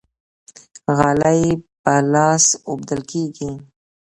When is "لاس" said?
2.13-2.45